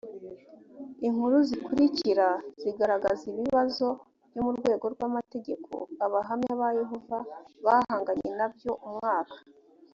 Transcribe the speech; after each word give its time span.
inkuru 1.07 1.35
zikurikira 1.47 2.27
zigaragaza 2.61 3.23
ibibazo 3.33 3.87
byo 4.29 4.41
mu 4.45 4.51
rwego 4.57 4.85
rw 4.93 5.01
amategeko 5.09 5.71
abahamya 6.05 6.51
ba 6.61 6.69
yehova 6.79 7.17
bahanganye 7.65 8.29
na 8.39 8.47
byo 8.53 8.71
umwaka 8.87 9.37